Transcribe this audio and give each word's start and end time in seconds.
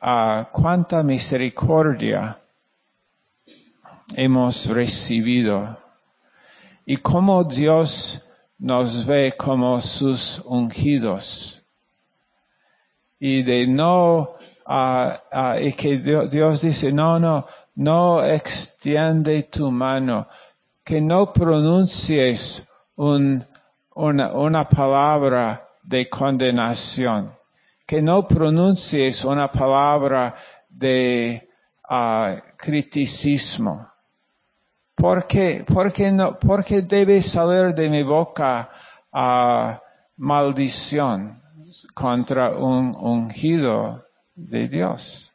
ah, 0.00 0.48
cuánta 0.50 1.02
misericordia 1.02 2.38
hemos 4.14 4.66
recibido 4.66 5.78
y 6.86 6.96
cómo 6.96 7.44
Dios 7.44 8.26
nos 8.58 9.06
ve 9.06 9.34
como 9.36 9.80
sus 9.80 10.42
ungidos. 10.44 11.62
Y 13.18 13.42
de 13.42 13.66
no 13.66 14.36
ah, 14.66 15.22
ah, 15.30 15.60
y 15.60 15.72
que 15.74 15.98
Dios, 15.98 16.62
dice 16.62 16.92
no 16.92 17.18
no 17.18 17.46
no 17.76 18.24
extiende 18.24 19.44
tu 19.44 19.70
mano 19.70 20.26
que 20.84 21.00
no 21.00 21.32
pronuncies 21.32 22.66
un, 22.96 23.44
una, 23.94 24.32
una 24.32 24.68
palabra 24.68 25.68
de 25.82 26.08
condenación 26.08 27.39
que 27.90 28.00
no 28.00 28.22
pronuncies 28.22 29.24
una 29.24 29.50
palabra 29.50 30.36
de 30.68 31.50
ah, 31.88 32.36
criticismo 32.56 33.90
porque, 34.94 35.64
porque 35.66 36.12
no, 36.12 36.38
porque 36.38 36.82
debe 36.82 37.20
salir 37.20 37.74
de 37.74 37.90
mi 37.90 38.04
boca 38.04 38.70
ah, 39.12 39.82
maldición 40.18 41.42
contra 41.92 42.50
un 42.50 42.94
ungido 42.94 44.06
de 44.36 44.68
Dios. 44.68 45.34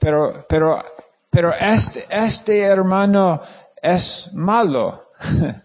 Pero, 0.00 0.46
pero, 0.48 0.82
pero 1.28 1.52
este, 1.52 2.06
este 2.08 2.62
hermano 2.62 3.42
es 3.76 4.30
malo. 4.32 5.10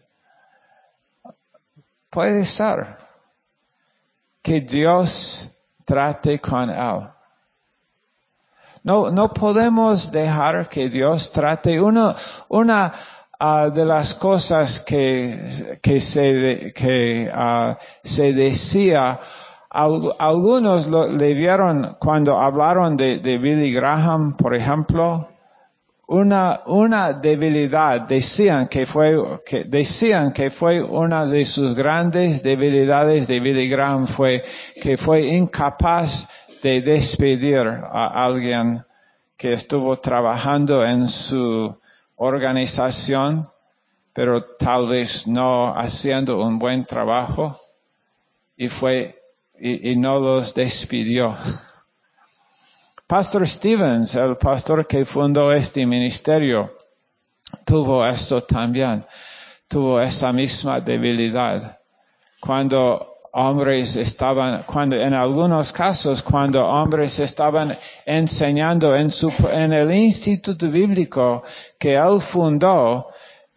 Puede 2.09 2.43
ser 2.43 3.06
que 4.47 4.61
Dios 4.61 5.51
trate 5.83 6.39
con 6.39 6.69
él. 6.69 7.09
No, 8.81 9.11
no 9.11 9.33
podemos 9.33 10.09
dejar 10.09 10.69
que 10.69 10.87
Dios 10.87 11.33
trate. 11.33 11.81
Uno, 11.81 12.15
una 12.47 12.93
ah, 13.37 13.69
de 13.69 13.83
las 13.83 14.13
cosas 14.13 14.79
que, 14.79 15.77
que, 15.81 15.99
se, 15.99 16.71
que 16.73 17.29
ah, 17.33 17.77
se 18.05 18.31
decía, 18.31 19.19
al- 19.69 20.13
algunos 20.17 20.87
lo, 20.87 21.09
le 21.09 21.33
vieron 21.33 21.97
cuando 21.99 22.37
hablaron 22.37 22.95
de 22.95 23.37
Billy 23.37 23.73
Graham, 23.73 24.37
por 24.37 24.55
ejemplo, 24.55 25.27
una, 26.07 26.61
una 26.67 27.11
debilidad, 27.11 28.01
decían 28.01 28.69
que 28.69 28.85
fue, 28.85 29.41
que 29.45 29.65
decían 29.65 30.31
que 30.31 30.49
fue 30.49 30.81
una 30.81 31.25
de 31.25 31.45
sus 31.45 31.75
grandes 31.75 32.41
debilidades 32.41 33.27
de 33.27 33.41
Billy 33.41 33.67
Graham 33.67 34.07
fue 34.07 34.43
que 34.81 34.97
fue 34.97 35.23
incapaz 35.23 36.29
de 36.63 36.81
despedir 36.81 37.67
a 37.67 38.25
alguien 38.25 38.85
que 39.35 39.51
estuvo 39.51 39.97
trabajando 39.99 40.85
en 40.85 41.09
su 41.09 41.77
organización, 42.15 43.49
pero 44.13 44.43
tal 44.55 44.87
vez 44.87 45.27
no 45.27 45.77
haciendo 45.77 46.41
un 46.41 46.57
buen 46.57 46.85
trabajo 46.85 47.59
y 48.55 48.69
fue, 48.69 49.21
y, 49.59 49.91
y 49.91 49.95
no 49.97 50.21
los 50.21 50.53
despidió. 50.53 51.35
Pastor 53.07 53.47
Stevens, 53.47 54.15
el 54.15 54.35
pastor 54.35 54.85
que 54.85 55.05
fundó 55.05 55.53
este 55.53 55.85
ministerio, 55.85 56.75
tuvo 57.65 58.05
eso 58.05 58.41
también, 58.41 59.05
tuvo 59.69 60.01
esa 60.01 60.33
misma 60.33 60.81
debilidad. 60.81 61.79
Cuando 62.41 63.15
hombres 63.31 63.95
estaban, 63.95 64.63
cuando 64.63 64.97
en 64.97 65.13
algunos 65.13 65.71
casos, 65.71 66.21
cuando 66.21 66.67
hombres 66.67 67.17
estaban 67.19 67.77
enseñando 68.05 68.93
en 68.93 69.09
su, 69.09 69.31
en 69.53 69.71
el 69.71 69.89
instituto 69.93 70.69
bíblico 70.69 71.43
que 71.79 71.95
él 71.95 72.19
fundó, 72.19 73.07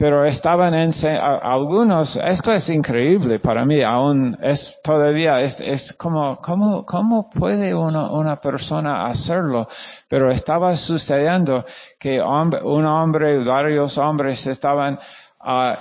pero 0.01 0.25
estaban 0.25 0.73
ense- 0.73 1.19
a- 1.19 1.37
algunos, 1.37 2.17
esto 2.17 2.51
es 2.55 2.71
increíble 2.71 3.39
para 3.39 3.67
mí, 3.67 3.83
aún 3.83 4.35
es 4.41 4.79
todavía, 4.83 5.43
es, 5.43 5.61
es 5.61 5.93
como, 5.93 6.41
¿cómo, 6.41 6.87
cómo 6.87 7.29
puede 7.29 7.75
una 7.75 8.41
persona 8.41 9.05
hacerlo? 9.05 9.69
Pero 10.09 10.31
estaba 10.31 10.75
sucediendo 10.77 11.67
que 11.99 12.19
un 12.19 12.87
hombre, 12.87 13.45
varios 13.45 13.99
hombres 13.99 14.47
estaban 14.47 14.99
ah, 15.39 15.79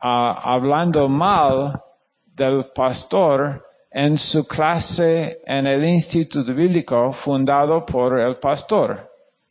ah, 0.00 0.40
hablando 0.44 1.08
mal 1.08 1.82
del 2.26 2.66
pastor 2.66 3.66
en 3.90 4.16
su 4.16 4.46
clase 4.46 5.40
en 5.44 5.66
el 5.66 5.84
instituto 5.84 6.54
bíblico 6.54 7.12
fundado 7.12 7.84
por 7.84 8.16
el 8.20 8.36
pastor 8.36 9.10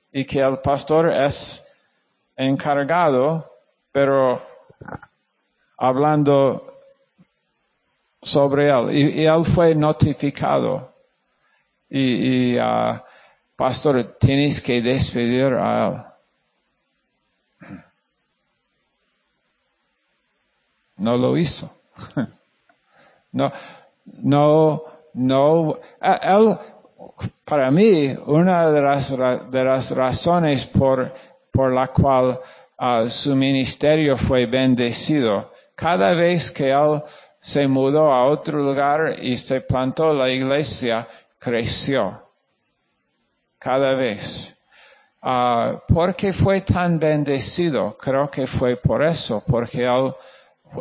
y 0.09 0.23
que 0.23 0.39
el 0.39 0.59
pastor 0.59 1.11
es 1.11 1.67
encargado 2.37 3.48
pero 3.91 4.41
hablando 5.77 6.73
sobre 8.21 8.69
él. 8.69 8.95
Y, 8.95 9.25
él 9.25 9.45
fue 9.45 9.75
notificado. 9.75 10.93
Y, 11.89 12.53
y 12.53 12.57
ah, 12.59 13.03
pastor, 13.55 14.17
tienes 14.19 14.61
que 14.61 14.81
despedir 14.81 15.53
a 15.53 15.87
él. 15.87 16.03
No 20.97 21.17
lo 21.17 21.37
hizo. 21.37 21.69
No, 23.31 23.51
no, 24.05 24.83
no. 25.13 25.77
a- 26.01 26.15
Él, 26.35 26.57
para 27.45 27.69
mí, 27.69 28.07
una 28.25 28.71
de 28.71 28.81
las, 28.81 29.15
de 29.51 29.63
las 29.63 29.91
razones 29.91 30.65
por, 30.65 31.13
por 31.51 31.71
la 31.71 31.89
cual 31.89 32.39
ah, 32.79 33.09
su 33.09 33.35
ministerio 33.35 34.17
fue 34.17 34.45
bendecido, 34.45 35.51
cada 35.75 36.13
vez 36.13 36.51
que 36.51 36.71
él 36.71 37.03
se 37.39 37.67
mudó 37.67 38.11
a 38.11 38.25
otro 38.25 38.59
lugar 38.59 39.15
y 39.21 39.37
se 39.37 39.61
plantó 39.61 40.13
la 40.13 40.29
iglesia, 40.29 41.07
creció. 41.37 42.25
Cada 43.57 43.93
vez. 43.95 44.57
Ah, 45.21 45.81
¿Por 45.87 46.15
qué 46.15 46.31
fue 46.33 46.61
tan 46.61 46.97
bendecido? 46.99 47.97
Creo 47.97 48.29
que 48.29 48.47
fue 48.47 48.77
por 48.77 49.03
eso, 49.03 49.43
porque 49.45 49.83
él, 49.85 50.13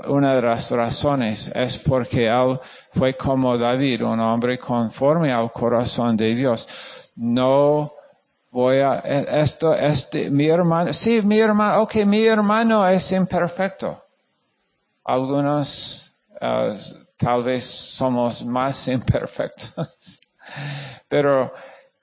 una 0.08 0.34
de 0.34 0.42
las 0.42 0.70
razones 0.70 1.50
es 1.54 1.78
porque 1.78 2.28
él 2.28 2.58
fue 2.92 3.14
como 3.14 3.58
David, 3.58 4.04
un 4.04 4.20
hombre 4.20 4.58
conforme 4.58 5.32
al 5.32 5.50
corazón 5.52 6.16
de 6.16 6.34
Dios. 6.34 6.68
No 7.16 7.92
voy 8.50 8.78
a, 8.80 9.00
e- 9.04 9.40
esto, 9.40 9.74
este, 9.74 10.30
mi 10.30 10.48
hermano, 10.48 10.92
sí, 10.92 11.22
mi 11.22 11.38
hermano, 11.38 11.82
ok, 11.82 11.96
mi 12.06 12.24
hermano 12.26 12.86
es 12.88 13.12
imperfecto. 13.12 14.02
Algunos, 15.04 16.14
eh, 16.40 16.78
tal 17.16 17.42
vez 17.44 17.64
somos 17.64 18.44
más 18.44 18.88
imperfectos. 18.96 20.20
Pero, 21.08 21.52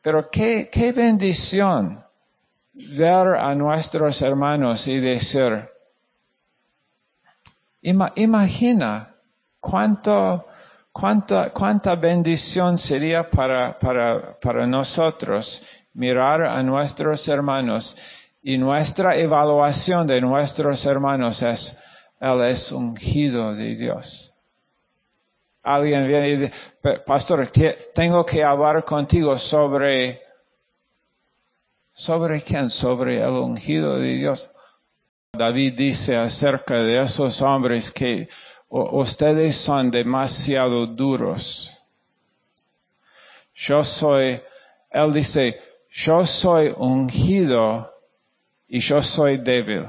pero 0.02 0.30
qué, 0.30 0.70
qué 0.72 0.92
bendición 0.92 2.04
ver 2.74 3.28
a 3.36 3.56
nuestros 3.56 4.22
hermanos 4.22 4.88
y 4.88 5.00
decir, 5.00 5.70
ima- 7.82 8.12
imagina 8.16 9.16
cuánto, 9.60 10.46
cuánta, 10.92 11.52
cuánta 11.52 11.96
bendición 11.96 12.78
sería 12.78 13.30
para, 13.30 13.78
para, 13.80 14.40
para 14.40 14.68
nosotros 14.68 15.64
mirar 15.96 16.44
a 16.44 16.62
nuestros 16.62 17.28
hermanos 17.28 17.98
y 18.44 18.58
nuestra 18.58 19.16
evaluación 19.18 20.06
de 20.06 20.22
nuestros 20.22 20.86
hermanos 20.86 21.42
es, 21.42 21.78
Él 22.20 22.42
es 22.44 22.72
ungido 22.72 23.56
de 23.56 23.76
Dios. 23.76 24.34
Alguien 25.64 26.08
viene 26.08 26.30
y 26.30 26.36
dice, 26.38 26.54
"Pa- 26.82 27.04
pastor, 27.04 27.50
tengo 27.94 28.24
que 28.26 28.44
hablar 28.44 28.86
contigo 28.86 29.36
sobre, 29.38 30.22
¿sobre 31.94 32.42
quién? 32.42 32.70
Sobre 32.70 33.18
el 33.18 33.32
ungido 33.34 33.98
de 33.98 34.14
Dios. 34.16 34.50
David 35.34 35.74
dice 35.76 36.16
acerca 36.16 36.84
de 36.84 37.02
esos 37.02 37.42
hombres 37.42 37.92
que 37.92 38.30
"U- 38.70 39.00
ustedes 39.02 39.58
son 39.58 39.90
demasiado 39.92 40.86
duros. 40.86 41.82
Yo 43.56 43.84
soy, 43.84 44.40
él 44.92 45.14
dice, 45.14 45.60
yo 45.98 46.26
soy 46.26 46.74
ungido 46.78 47.90
y 48.68 48.80
yo 48.80 49.02
soy 49.02 49.38
débil. 49.38 49.88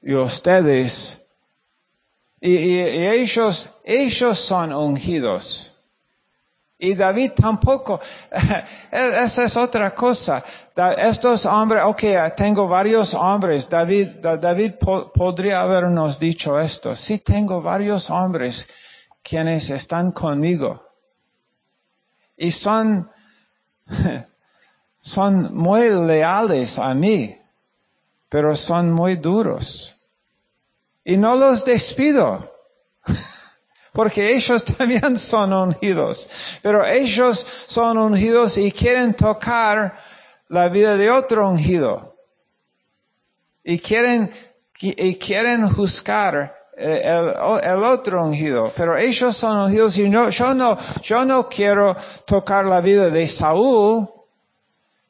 Y 0.00 0.14
ustedes, 0.14 1.20
y, 2.40 2.80
ellos, 2.80 3.68
ellos 3.84 4.38
son 4.38 4.72
ungidos. 4.72 5.68
Y 6.78 6.94
David 6.94 7.32
tampoco. 7.36 8.00
Esa 8.90 9.44
es 9.44 9.56
otra 9.56 9.94
cosa. 9.94 10.42
Estos 10.96 11.46
hombres, 11.46 11.84
ok, 11.84 12.02
tengo 12.36 12.66
varios 12.66 13.14
hombres. 13.14 13.68
David, 13.68 14.08
Da- 14.20 14.36
David 14.38 14.72
po- 14.80 15.12
podría 15.12 15.60
habernos 15.60 16.18
dicho 16.18 16.58
esto. 16.58 16.96
Sí, 16.96 17.18
tengo 17.18 17.60
varios 17.62 18.10
hombres 18.10 18.66
quienes 19.22 19.70
están 19.70 20.10
conmigo. 20.10 20.82
y 22.36 22.50
son, 22.50 23.08
son 25.00 25.54
muy 25.54 25.88
leales 25.88 26.78
a 26.78 26.94
mí, 26.94 27.38
pero 28.28 28.56
son 28.56 28.92
muy 28.92 29.16
duros. 29.16 29.96
Y 31.04 31.16
no 31.16 31.34
los 31.34 31.64
despido, 31.64 32.54
porque 33.92 34.34
ellos 34.34 34.64
también 34.78 35.18
son 35.18 35.52
ungidos, 35.52 36.28
pero 36.62 36.86
ellos 36.86 37.46
son 37.66 37.98
ungidos 37.98 38.56
y 38.58 38.70
quieren 38.72 39.14
tocar 39.14 39.98
la 40.48 40.68
vida 40.68 40.96
de 40.96 41.10
otro 41.10 41.48
ungido. 41.48 42.16
Y 43.64 43.78
quieren, 43.78 44.30
y 44.80 45.16
quieren 45.16 45.68
juzgar 45.68 46.61
eh, 46.74 47.02
el, 47.04 47.84
otro 47.84 48.24
ungido, 48.24 48.72
pero 48.74 48.96
ellos 48.96 49.36
son 49.36 49.64
ungidos 49.64 49.98
y 49.98 50.08
no, 50.08 50.30
yo 50.30 50.54
no, 50.54 50.78
yo 51.02 51.26
no 51.26 51.46
quiero 51.46 51.94
tocar 52.24 52.64
la 52.64 52.80
vida 52.80 53.10
de 53.10 53.28
Saúl, 53.28 54.08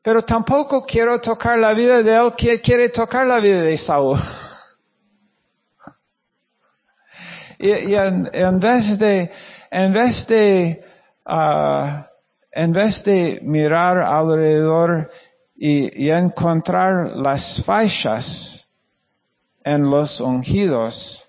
pero 0.02 0.22
tampoco 0.22 0.84
quiero 0.84 1.20
tocar 1.20 1.60
la 1.60 1.72
vida 1.72 2.02
de 2.02 2.16
él 2.16 2.32
que 2.36 2.60
quiere 2.60 2.88
tocar 2.88 3.28
la 3.28 3.38
vida 3.38 3.62
de 3.62 3.78
Saúl. 3.78 4.18
y, 7.60 7.94
en, 7.94 8.58
vez 8.58 8.98
de, 8.98 9.30
en 9.70 9.92
vez 9.92 10.26
de, 10.26 10.84
uh, 11.26 12.02
en 12.50 12.72
vez 12.72 13.04
de 13.04 13.38
mirar 13.44 13.98
alrededor 13.98 15.12
y, 15.54 16.06
y 16.06 16.10
encontrar 16.10 17.12
las 17.14 17.62
fallas 17.64 18.66
en 19.62 19.88
los 19.88 20.20
ungidos, 20.20 21.28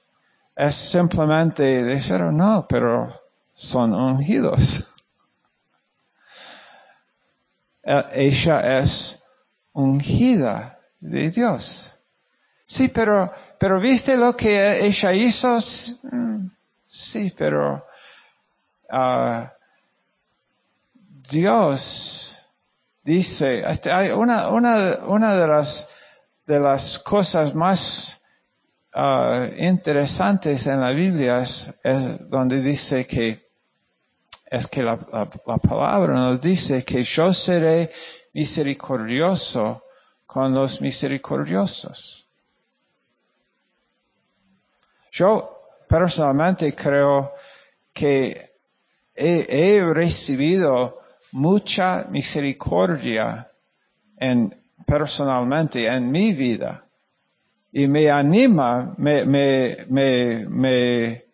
es 0.55 0.75
simplemente 0.75 1.83
decir, 1.83 2.19
no, 2.19 2.65
pero 2.67 3.13
son 3.53 3.93
ungidos. 3.93 4.87
E, 7.83 8.03
ella 8.13 8.79
es 8.79 9.19
ungida 9.73 10.79
de 10.99 11.31
Dios. 11.31 11.91
Sí, 12.65 12.87
pero, 12.87 13.31
pero 13.59 13.79
viste 13.79 14.15
lo 14.15 14.35
que 14.35 14.85
ella 14.85 15.13
hizo? 15.13 15.59
Sí, 16.87 17.33
pero 17.37 17.85
uh, 18.89 19.47
Dios 21.29 22.37
dice, 23.03 23.63
este, 23.69 23.91
hay 23.91 24.11
una, 24.11 24.49
una, 24.49 24.99
una 25.05 25.35
de 25.35 25.47
las, 25.47 25.87
de 26.45 26.59
las 26.59 26.99
cosas 26.99 27.53
más 27.53 28.17
uh, 28.95 29.51
interesantes 29.57 30.67
en 30.67 30.79
la 30.79 30.91
Biblia 30.91 31.41
es, 31.41 31.71
donde 32.29 32.61
dice 32.61 33.05
que 33.05 33.51
es 34.45 34.67
que 34.67 34.83
la, 34.83 34.97
palabra 34.97 36.13
nos 36.13 36.39
dice 36.39 36.85
que 36.85 37.03
yo 37.03 37.33
seré 37.33 37.91
misericordioso 38.33 39.83
con 40.27 40.53
los 40.53 40.79
misericordiosos. 40.79 42.27
Yo 45.11 45.59
personalmente 45.87 46.75
creo 46.75 47.33
que 47.91 48.53
he, 49.15 49.45
he 49.49 49.93
recibido 49.93 51.01
mucha 51.31 52.05
misericordia 52.09 53.51
en, 54.17 54.55
personalmente 54.85 55.87
en 55.87 56.11
mi 56.11 56.33
vida 56.33 56.82
y 57.75 57.87
me 57.87 58.09
anima, 58.09 58.93
me, 58.97 59.25
me, 59.25 59.85
me, 59.89 60.45
me 60.47 61.25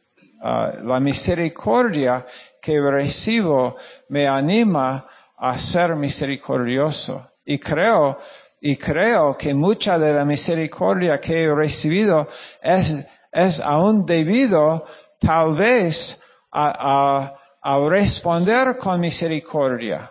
uh, 0.41 0.85
la 0.85 0.99
misericordia 1.01 2.25
que 2.61 2.79
recibo 2.79 3.75
me 4.07 4.25
anima 4.25 5.05
a 5.37 5.57
ser 5.57 5.97
misericordioso. 5.97 7.31
Y 7.43 7.59
creo, 7.59 8.19
y 8.61 8.77
creo 8.77 9.37
que 9.37 9.53
mucha 9.53 9.99
de 9.99 10.13
la 10.13 10.23
misericordia 10.23 11.19
que 11.19 11.43
he 11.43 11.53
recibido 11.53 12.29
es, 12.61 13.05
es 13.33 13.59
aún 13.59 14.05
debido 14.05 14.85
tal 15.19 15.55
vez 15.55 16.21
a, 16.51 17.33
a, 17.61 17.75
a 17.75 17.89
responder 17.89 18.77
con 18.77 19.01
misericordia. 19.01 20.09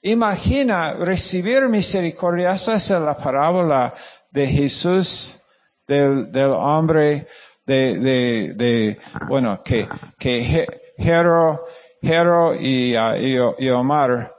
Imagina 0.00 0.94
recibir 0.94 1.68
misericordia. 1.68 2.52
Esa 2.52 2.76
es 2.76 2.88
la 2.88 3.18
parábola 3.18 3.92
de 4.30 4.46
Jesús 4.46 5.38
del, 5.86 6.30
del 6.32 6.50
hombre 6.50 7.26
de, 7.66 7.98
de, 7.98 8.54
de, 8.54 8.98
bueno, 9.28 9.62
que, 9.62 9.88
que 10.18 10.66
Jero, 10.98 11.64
Jero 12.00 12.54
y, 12.54 12.96
uh, 12.96 13.54
y, 13.58 13.70
Omar 13.70 14.34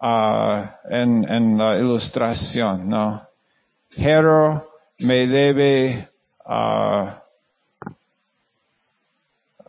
uh, 0.00 0.62
en, 0.90 1.30
en 1.30 1.58
la 1.58 1.76
ilustración, 1.78 2.88
¿no? 2.88 3.28
Jero 3.90 4.70
me 4.98 5.26
debe, 5.26 6.08
uh, 6.46 7.08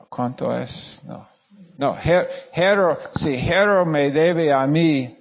¿cuánto 0.09 0.57
es? 0.57 1.01
No. 1.05 1.27
No, 1.77 1.95
Jero, 1.95 2.97
si 3.13 3.37
Jero 3.37 3.85
me 3.85 4.09
debe 4.09 4.51
a 4.51 4.65
mí, 4.65 5.15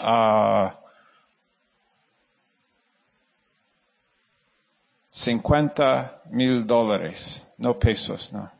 uh, 0.00 0.68
50 5.10 6.22
mil 6.30 6.66
dólares, 6.66 7.44
no 7.58 7.78
pesos, 7.78 8.32
no. 8.32 8.50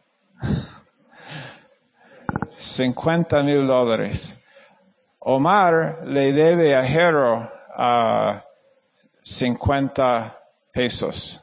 50 2.57 3.43
mil 3.45 3.67
dólares. 3.67 4.35
Omar 5.21 6.01
le 6.05 6.33
debe 6.33 6.75
a 6.75 6.83
Jero 6.83 7.51
a 7.77 8.45
50 9.23 10.39
pesos. 10.73 11.43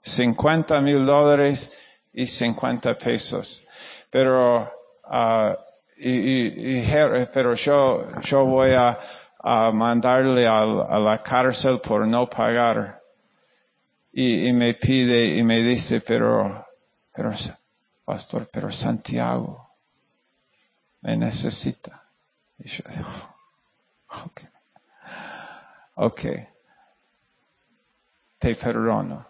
50 0.00 0.80
mil 0.80 1.04
dólares 1.04 1.70
y 2.12 2.26
50 2.26 2.96
pesos. 2.96 3.66
Pero, 4.10 4.72
uh, 5.04 5.54
y, 5.98 6.78
y, 6.78 7.26
pero 7.32 7.54
yo, 7.54 8.18
yo 8.20 8.44
voy 8.46 8.72
a, 8.72 8.98
mandarle 9.72 10.46
a 10.46 10.64
la 10.64 11.20
cárcel 11.20 11.80
por 11.80 12.06
no 12.06 12.30
pagar 12.30 13.01
y, 14.12 14.52
me 14.52 14.74
pide 14.74 15.36
y 15.36 15.42
me 15.42 15.62
dice, 15.62 16.00
pero, 16.00 16.66
pero, 17.14 17.32
pastor, 18.04 18.48
pero 18.52 18.70
Santiago 18.70 19.70
me 21.00 21.16
necesita. 21.16 22.02
Y 22.58 22.68
yo 22.68 22.84
digo, 22.90 23.08
ok, 24.24 24.40
ok, 25.94 26.20
te 28.38 28.54
perdono. 28.54 29.26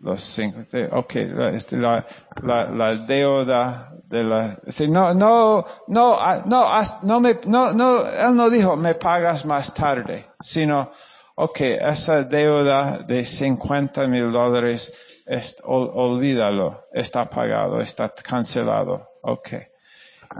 Los 0.00 0.22
cinco, 0.22 0.60
ok, 0.92 1.14
la, 1.34 1.48
este, 1.50 1.76
la, 1.76 2.06
la, 2.42 2.70
la, 2.70 2.94
deuda 2.94 3.92
de 4.04 4.22
la, 4.22 4.56
no, 4.88 5.12
no, 5.12 5.66
no, 5.88 6.16
ah, 6.20 6.44
no, 6.46 6.68
no 7.02 7.20
me, 7.20 7.40
no, 7.46 7.72
no, 7.72 8.06
él 8.06 8.36
no 8.36 8.48
dijo, 8.48 8.76
me 8.76 8.94
pagas 8.94 9.44
más 9.44 9.74
tarde, 9.74 10.24
sino, 10.40 10.92
ok, 11.40 11.60
esa 11.60 12.24
deuda 12.24 12.98
de 12.98 13.24
50 13.24 14.08
mil 14.08 14.32
dólares, 14.32 14.92
olvídalo, 15.62 16.86
está 16.92 17.30
pagado, 17.30 17.80
está 17.80 18.08
cancelado, 18.08 19.08
ok. 19.22 19.48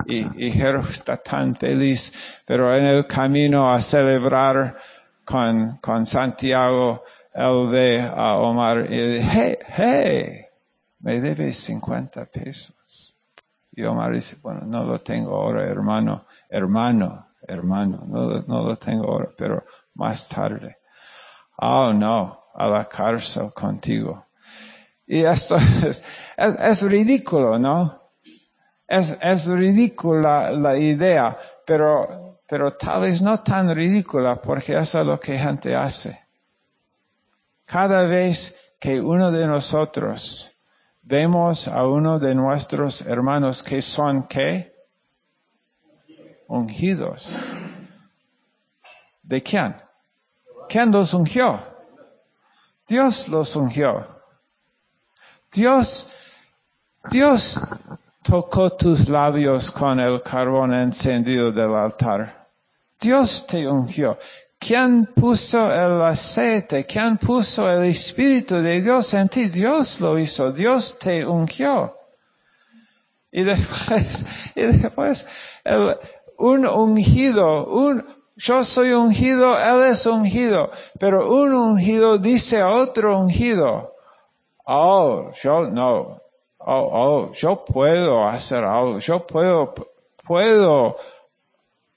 Y, 0.06 0.48
y 0.48 0.60
está 0.90 1.16
tan 1.16 1.54
feliz, 1.54 2.12
pero 2.44 2.74
en 2.74 2.86
el 2.86 3.06
camino 3.06 3.72
a 3.72 3.80
celebrar 3.80 4.76
con, 5.24 5.76
con 5.76 6.04
Santiago, 6.04 7.04
él 7.32 7.68
ve 7.70 8.00
a 8.02 8.36
Omar 8.36 8.86
y 8.90 8.98
dice, 8.98 9.28
hey, 9.30 9.58
hey, 9.68 10.46
me 10.98 11.20
debes 11.20 11.58
50 11.58 12.24
pesos. 12.26 13.14
Y 13.70 13.84
Omar 13.84 14.14
dice, 14.14 14.36
bueno, 14.42 14.62
no 14.66 14.82
lo 14.82 15.00
tengo 15.00 15.36
ahora, 15.36 15.64
hermano, 15.64 16.26
hermano, 16.48 17.28
hermano, 17.46 18.02
no, 18.04 18.42
no 18.48 18.64
lo 18.64 18.76
tengo 18.76 19.04
ahora, 19.04 19.28
pero 19.36 19.64
más 19.94 20.26
tarde. 20.26 20.78
Oh, 21.60 21.92
no, 21.92 22.44
a 22.54 22.68
la 22.68 22.88
cárcel 22.88 23.52
contigo. 23.52 24.26
Y 25.06 25.24
esto 25.24 25.56
es, 25.84 26.04
es, 26.36 26.82
ridículo, 26.82 27.58
¿no? 27.58 28.00
Es, 28.86 29.16
es 29.20 29.48
ridícula 29.48 30.52
la 30.52 30.76
idea, 30.76 31.36
pero, 31.66 32.40
pero 32.46 32.74
tal 32.74 33.02
vez 33.02 33.20
no 33.22 33.40
tan 33.40 33.74
ridícula 33.74 34.40
porque 34.40 34.78
eso 34.78 35.00
es 35.00 35.06
lo 35.06 35.18
que 35.18 35.36
gente 35.36 35.74
hace. 35.74 36.26
Cada 37.64 38.04
vez 38.04 38.54
que 38.78 39.00
uno 39.00 39.32
de 39.32 39.46
nosotros 39.46 40.54
vemos 41.02 41.66
a 41.66 41.86
uno 41.86 42.20
de 42.20 42.34
nuestros 42.36 43.00
hermanos 43.00 43.64
que 43.64 43.82
son 43.82 44.28
qué? 44.28 44.74
Ungidos. 46.46 47.44
¿De 49.22 49.42
quién? 49.42 49.87
¿Quién 50.68 50.90
los 50.90 51.14
ungió? 51.14 51.60
Dios 52.86 53.28
los 53.28 53.56
ungió. 53.56 54.06
Dios, 55.52 56.08
Dios, 57.10 57.60
tocó 58.22 58.70
tus 58.70 59.08
labios 59.08 59.70
con 59.70 59.98
el 59.98 60.22
carbón 60.22 60.74
encendido 60.74 61.50
del 61.50 61.74
altar. 61.74 62.48
Dios 63.00 63.46
te 63.46 63.66
ungió. 63.66 64.18
¿Quién 64.58 65.06
puso 65.06 65.72
el 65.72 66.02
aceite? 66.02 66.84
¿Quién 66.84 67.16
puso 67.16 67.70
el 67.70 67.84
Espíritu 67.84 68.56
de 68.56 68.80
Dios 68.80 69.14
en 69.14 69.28
ti? 69.28 69.48
Dios 69.48 70.00
lo 70.00 70.18
hizo. 70.18 70.52
Dios 70.52 70.98
te 70.98 71.24
ungió. 71.24 71.96
Y 73.30 73.44
después, 73.44 74.24
y 74.56 74.62
después, 74.62 75.26
el, 75.64 75.96
un 76.38 76.66
ungido, 76.66 77.66
un, 77.66 78.04
yo 78.38 78.64
soy 78.64 78.92
ungido, 78.92 79.58
él 79.58 79.90
es 79.92 80.06
ungido, 80.06 80.70
pero 80.98 81.28
un 81.28 81.52
ungido 81.52 82.18
dice 82.18 82.60
a 82.60 82.68
otro 82.68 83.18
ungido, 83.18 83.96
oh, 84.64 85.32
yo 85.42 85.68
no, 85.68 86.22
oh, 86.58 86.90
oh, 86.92 87.32
yo 87.32 87.64
puedo 87.64 88.24
hacer 88.24 88.64
algo, 88.64 89.00
yo 89.00 89.26
puedo, 89.26 89.74
puedo 90.24 90.96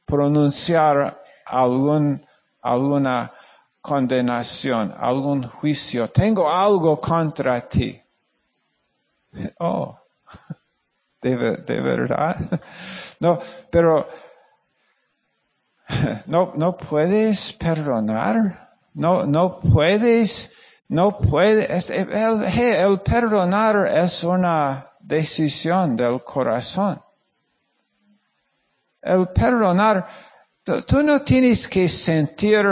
pronunciar 0.05 1.21
algún, 1.45 2.25
alguna 2.63 3.31
condenación, 3.79 4.95
algún 4.97 5.47
juicio, 5.47 6.09
tengo 6.09 6.49
algo 6.49 6.99
contra 6.99 7.61
ti. 7.61 8.01
Oh, 9.59 9.97
de, 11.21 11.37
de 11.37 11.81
verdad. 11.81 12.35
No, 13.21 13.39
pero 13.69 14.09
no, 16.25 16.53
no 16.55 16.77
puedes 16.77 17.53
perdonar, 17.53 18.75
no, 18.93 19.25
no 19.25 19.59
puedes, 19.59 20.51
no 20.87 21.17
puedes, 21.17 21.89
el, 21.89 22.43
el 22.43 22.99
perdonar 23.01 23.87
es 23.87 24.23
una 24.23 24.91
decisión 24.99 25.95
del 25.95 26.23
corazón. 26.23 27.01
El 29.01 29.27
perdonar, 29.29 30.07
tú 30.63 31.03
no 31.03 31.21
tienes 31.21 31.67
que 31.67 31.89
sentir 31.89 32.65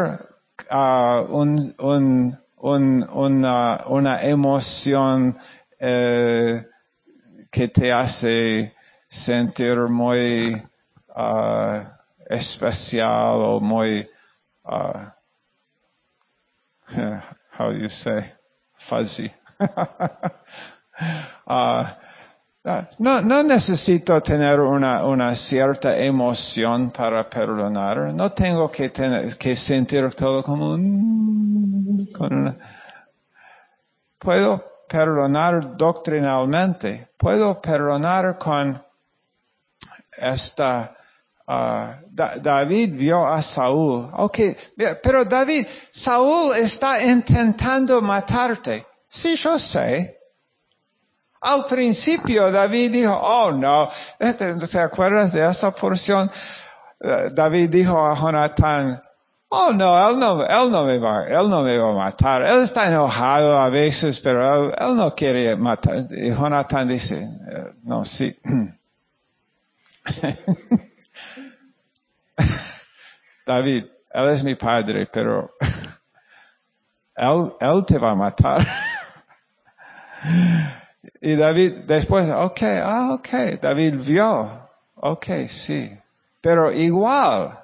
uh, 0.72 1.26
un, 1.30 1.76
un, 1.80 2.40
un, 2.58 3.10
una, 3.12 3.84
una, 3.88 4.22
emoción 4.22 5.38
eh, 5.80 6.66
que 7.50 7.68
te 7.70 7.92
hace 7.92 8.76
sentir 9.08 9.78
muy 9.90 10.62
uh, 11.16 11.99
especial 12.30 13.42
o 13.42 13.60
muy, 13.60 14.08
uh, 14.66 15.10
how 17.52 17.72
you 17.72 17.90
say, 17.90 18.32
fuzzy. 18.78 19.34
uh, 21.48 21.90
no, 23.00 23.22
no 23.22 23.44
necesito 23.44 24.22
tener 24.22 24.60
una, 24.60 25.06
una 25.06 25.36
cierta 25.36 25.98
emoción 25.98 26.92
para 26.92 27.30
perdonar. 27.30 28.14
No 28.14 28.32
tengo 28.32 28.70
que, 28.70 28.90
tener, 28.90 29.38
que 29.38 29.56
sentir 29.56 30.14
todo 30.14 30.44
como 30.44 30.74
un, 30.74 32.10
puedo 34.20 34.64
perdonar 34.88 35.78
doctrinalmente. 35.78 37.08
Puedo 37.18 37.60
perdonar 37.62 38.38
con 38.38 38.84
esta 40.18 40.99
Uh, 41.50 41.98
David 42.14 42.94
vio 42.94 43.26
a 43.26 43.42
Saúl. 43.42 44.08
Ok, 44.18 44.38
pero 45.02 45.26
David, 45.26 45.66
Saúl 45.90 46.54
está 46.56 47.02
intentando 47.04 48.04
matarte. 48.04 48.86
Sí, 49.10 49.36
yo 49.36 49.58
sé. 49.58 50.16
Al 51.42 51.66
principio 51.66 52.52
David 52.52 52.92
dijo, 52.92 53.14
oh 53.20 53.52
no, 53.52 53.90
este, 54.20 54.54
¿te 54.54 54.80
acuerdas 54.80 55.34
de 55.34 55.44
esa 55.44 55.72
porción? 55.72 56.30
Uh, 57.00 57.34
David 57.34 57.72
dijo 57.72 57.98
a 57.98 58.14
Jonatán, 58.14 59.02
oh 59.48 59.72
no, 59.74 60.08
él 60.08 60.20
no, 60.20 60.46
él 60.46 60.70
no 60.70 60.84
me 60.84 61.00
va, 61.00 61.26
él 61.26 61.50
no 61.50 61.64
me 61.64 61.80
va 61.80 61.90
a 61.90 61.94
matar. 61.94 62.44
Él 62.44 62.62
está 62.62 62.86
enojado 62.88 63.58
a 63.58 63.70
veces, 63.70 64.20
pero 64.20 64.68
él, 64.68 64.76
él 64.78 64.96
no 64.96 65.16
quiere 65.16 65.56
matar. 65.56 66.06
Y 66.12 66.30
Jonatán 66.30 66.88
dice, 66.90 67.18
eh, 67.24 67.74
no, 67.82 68.06
sí. 68.06 68.38
David, 73.46 73.86
él 74.12 74.30
es 74.30 74.44
mi 74.44 74.56
padre, 74.56 75.08
pero 75.12 75.52
él, 77.16 77.54
él 77.60 77.86
te 77.86 77.98
va 77.98 78.12
a 78.12 78.16
matar. 78.16 78.68
y 81.22 81.36
David 81.36 81.86
después, 81.86 82.30
ok, 82.30 82.62
ah, 82.84 83.10
ok, 83.14 83.60
David 83.62 83.96
vio, 83.96 84.70
ok, 84.96 85.26
sí. 85.48 85.98
Pero 86.42 86.72
igual, 86.72 87.60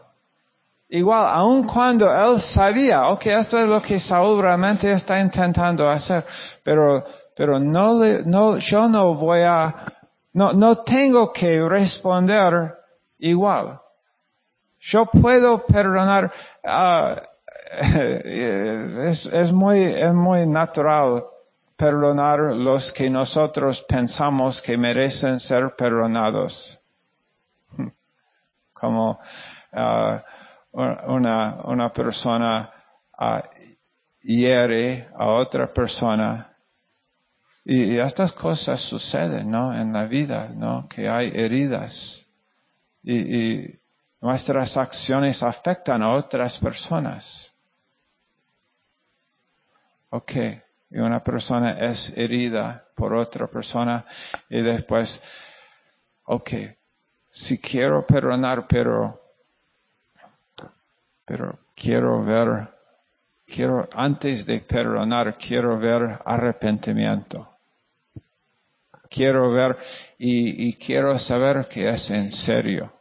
igual, 0.90 1.28
aun 1.30 1.64
cuando 1.66 2.12
él 2.14 2.42
sabía, 2.42 3.08
ok, 3.08 3.26
esto 3.28 3.58
es 3.58 3.68
lo 3.68 3.82
que 3.82 4.00
Saúl 4.00 4.42
realmente 4.42 4.92
está 4.92 5.20
intentando 5.20 5.90
hacer, 5.90 6.26
pero, 6.64 7.06
pero 7.36 7.60
no 7.60 8.00
le, 8.00 8.24
no, 8.26 8.58
yo 8.58 8.90
no 8.90 9.16
voy 9.16 9.42
a, 9.42 9.74
no, 10.34 10.52
no 10.54 10.78
tengo 10.80 11.32
que 11.32 11.64
responder 11.68 12.76
igual. 13.20 13.80
Yo 14.88 15.08
puedo 15.08 15.66
perdonar, 15.66 16.32
uh, 16.64 17.16
es, 18.24 19.26
es, 19.26 19.52
muy, 19.52 19.80
es 19.80 20.14
muy 20.14 20.46
natural 20.46 21.26
perdonar 21.76 22.40
los 22.56 22.94
que 22.94 23.10
nosotros 23.10 23.82
pensamos 23.82 24.62
que 24.62 24.78
merecen 24.78 25.40
ser 25.40 25.76
perdonados. 25.76 26.80
Como 28.74 29.20
uh, 29.74 30.20
una, 30.72 31.62
una 31.64 31.92
persona 31.92 32.72
uh, 33.20 33.40
hiere 34.22 35.10
a 35.18 35.30
otra 35.30 35.74
persona. 35.74 36.56
Y, 37.64 37.98
estas 37.98 38.34
cosas 38.34 38.82
suceden, 38.82 39.50
¿no? 39.50 39.74
En 39.74 39.94
la 39.94 40.06
vida, 40.06 40.52
¿no? 40.56 40.88
Que 40.88 41.10
hay 41.10 41.32
heridas. 41.34 42.28
Y 43.02 43.80
Nuestras 44.22 44.78
acciones 44.78 45.44
afectan 45.44 46.02
a 46.02 46.14
otras 46.14 46.58
personas. 46.58 47.54
Ok, 50.10 50.32
y 50.90 51.00
una 51.00 51.24
persona 51.24 51.72
es 51.72 52.16
herida 52.18 52.88
por 52.96 53.14
otra 53.14 53.48
persona 53.48 54.06
y 54.50 54.62
después, 54.62 55.22
ok, 56.24 56.52
si 57.30 57.60
quiero 57.60 58.08
perdonar, 58.08 58.66
pero, 58.68 59.22
pero 61.26 61.60
quiero 61.76 62.24
ver, 62.24 62.70
quiero, 63.46 63.90
antes 63.94 64.46
de 64.46 64.62
perdonar, 64.62 65.38
quiero 65.38 65.78
ver 65.78 66.22
arrepentimiento. 66.24 67.50
Quiero 69.10 69.52
ver 69.52 69.78
y, 70.18 70.68
y 70.68 70.74
quiero 70.74 71.20
saber 71.20 71.68
que 71.68 71.90
es 71.90 72.10
en 72.12 72.32
serio. 72.32 72.92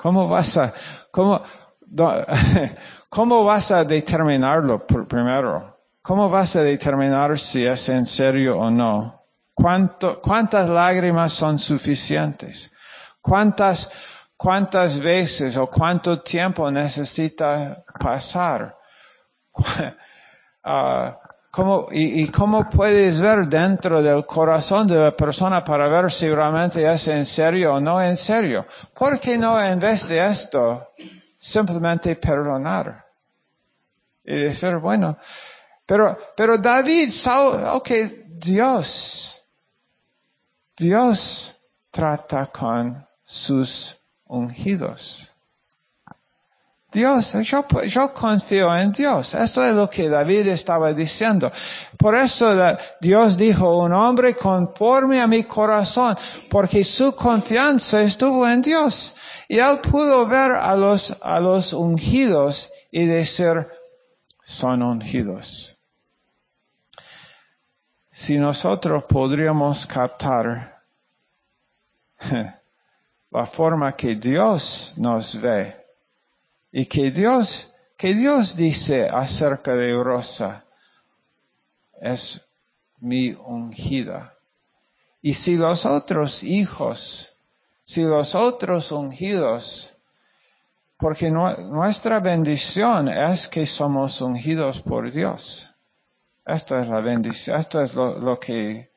¿Cómo 0.00 0.26
vas 0.28 0.56
a, 0.56 0.72
cómo, 1.10 1.42
cómo 3.10 3.44
vas 3.44 3.70
a 3.70 3.84
determinarlo 3.84 4.86
primero? 4.86 5.78
¿Cómo 6.00 6.30
vas 6.30 6.56
a 6.56 6.62
determinar 6.62 7.38
si 7.38 7.66
es 7.66 7.86
en 7.90 8.06
serio 8.06 8.58
o 8.58 8.70
no? 8.70 9.26
¿Cuánto, 9.52 10.22
¿Cuántas 10.22 10.70
lágrimas 10.70 11.34
son 11.34 11.58
suficientes? 11.58 12.72
¿Cuántas, 13.20 13.92
cuántas 14.38 14.98
veces 15.00 15.58
o 15.58 15.66
cuánto 15.66 16.22
tiempo 16.22 16.70
necesita 16.70 17.84
pasar? 18.00 18.74
Uh, 19.52 21.12
¿Cómo, 21.50 21.88
y, 21.90 22.22
y, 22.22 22.28
cómo 22.28 22.70
puedes 22.70 23.20
ver 23.20 23.48
dentro 23.48 24.00
del 24.02 24.24
corazón 24.24 24.86
de 24.86 24.94
la 24.94 25.16
persona 25.16 25.64
para 25.64 25.88
ver 25.88 26.10
si 26.12 26.28
realmente 26.28 26.88
es 26.92 27.08
en 27.08 27.26
serio 27.26 27.74
o 27.74 27.80
no 27.80 28.00
en 28.00 28.16
serio? 28.16 28.66
¿Por 28.94 29.18
qué 29.18 29.36
no 29.36 29.60
en 29.60 29.80
vez 29.80 30.06
de 30.06 30.24
esto 30.24 30.92
simplemente 31.40 32.14
perdonar? 32.14 33.04
Y 34.24 34.34
decir, 34.34 34.76
bueno, 34.76 35.18
pero, 35.84 36.16
pero 36.36 36.56
David, 36.56 37.10
ok, 37.72 37.90
Dios, 38.28 39.42
Dios 40.76 41.56
trata 41.90 42.46
con 42.46 43.04
sus 43.24 43.98
ungidos. 44.26 45.29
Dios, 46.92 47.34
yo, 47.44 48.12
confío 48.12 48.76
en 48.76 48.90
Dios. 48.90 49.34
Esto 49.34 49.64
es 49.64 49.74
lo 49.74 49.88
que 49.88 50.08
David 50.08 50.48
estaba 50.48 50.92
diciendo. 50.92 51.52
Por 51.96 52.16
eso 52.16 52.52
Dios 53.00 53.36
dijo, 53.36 53.78
un 53.78 53.92
hombre 53.92 54.34
conforme 54.34 55.20
a 55.20 55.28
mi 55.28 55.44
corazón, 55.44 56.16
porque 56.50 56.84
su 56.84 57.14
confianza 57.14 58.00
estuvo 58.00 58.48
en 58.48 58.60
Dios. 58.60 59.14
Y 59.46 59.58
él 59.58 59.78
pudo 59.78 60.26
ver 60.26 60.50
a 60.52 60.74
los, 60.74 61.16
a 61.22 61.38
los 61.38 61.72
ungidos 61.72 62.70
y 62.90 63.06
decir, 63.06 63.68
son 64.42 64.82
ungidos. 64.82 65.78
Si 68.10 68.36
nosotros 68.36 69.04
podríamos 69.04 69.86
captar 69.86 70.82
la 73.30 73.46
forma 73.46 73.92
que 73.92 74.16
Dios 74.16 74.94
nos 74.96 75.40
ve 75.40 75.79
y 76.72 76.86
que 76.86 77.10
Dios, 77.10 77.72
que 77.96 78.14
Dios 78.14 78.56
dice 78.56 79.08
acerca 79.08 79.74
de 79.74 80.00
Rosa 80.02 80.64
es 82.00 82.46
mi 82.98 83.32
ungida. 83.32 84.34
Y 85.22 85.34
si 85.34 85.56
los 85.56 85.84
otros 85.84 86.42
hijos, 86.42 87.34
si 87.84 88.02
los 88.02 88.34
otros 88.34 88.92
ungidos, 88.92 89.96
porque 90.96 91.30
nuestra 91.30 92.20
bendición 92.20 93.08
es 93.08 93.48
que 93.48 93.66
somos 93.66 94.20
ungidos 94.20 94.80
por 94.82 95.10
Dios. 95.10 95.74
Esto 96.44 96.78
es 96.78 96.88
la 96.88 97.00
bendición, 97.00 97.58
esto 97.58 97.82
es 97.82 97.94
lo, 97.94 98.38
que, 98.38 98.90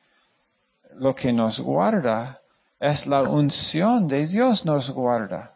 lo 0.94 1.14
que 1.14 1.32
nos 1.32 1.60
guarda, 1.60 2.40
es 2.78 3.06
la 3.06 3.22
unción 3.22 4.06
de 4.06 4.26
Dios 4.26 4.64
nos 4.64 4.90
guarda. 4.90 5.53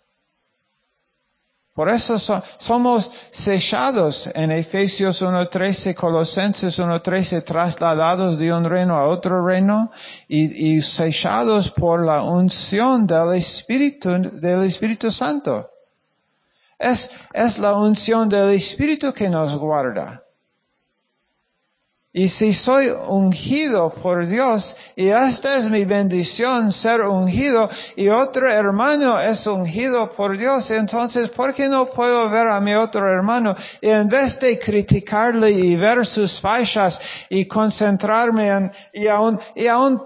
Por 1.79 1.89
eso 1.91 2.19
somos 2.59 3.13
sellados 3.31 4.29
en 4.35 4.51
Efesios 4.51 5.23
1.13, 5.23 5.95
Colosenses 5.95 6.77
1.13, 6.77 7.45
trasladados 7.45 8.37
de 8.37 8.53
un 8.53 8.65
reino 8.65 8.97
a 8.97 9.07
otro 9.07 9.47
reino 9.47 9.93
y, 10.27 10.75
y 10.75 10.83
sellados 10.83 11.71
por 11.71 12.05
la 12.05 12.25
unción 12.25 13.07
del 13.07 13.33
Espíritu, 13.35 14.11
del 14.11 14.65
Espíritu 14.65 15.13
Santo. 15.13 15.71
Es, 16.77 17.13
es 17.33 17.61
la 17.61 17.77
unción 17.77 18.29
del 18.29 18.51
Espíritu 18.51 19.13
que 19.13 19.29
nos 19.29 19.57
guarda. 19.57 20.25
Y 22.11 22.29
si 22.29 22.55
soy 22.55 22.89
ungido 22.89 23.91
por 23.91 24.27
Dios, 24.27 24.77
y 24.97 25.09
esta 25.09 25.59
es 25.59 25.69
mi 25.69 25.85
bendición, 25.85 26.73
ser 26.73 27.03
ungido, 27.03 27.69
y 27.97 28.09
otro 28.09 28.51
hermano 28.51 29.21
es 29.21 29.47
ungido 29.47 30.11
por 30.13 30.39
Dios, 30.39 30.71
entonces, 30.71 31.29
¿por 31.29 31.53
qué 31.53 31.69
no 31.69 31.85
puedo 31.87 32.31
ver 32.31 32.49
a 32.49 32.61
mi 32.61 32.75
otro 32.75 33.07
hermano? 33.07 33.55
Y 33.83 33.91
en 33.91 34.09
vez 34.09 34.41
de 34.41 34.59
criticarle 34.59 35.51
y 35.51 35.77
ver 35.77 36.07
sus 36.07 36.41
fallas 36.41 36.99
y 37.29 37.45
concentrarme 37.45 38.49
en, 38.49 38.73
y 38.95 39.07
aún, 39.07 39.39
y 39.55 39.67
aún 39.67 40.03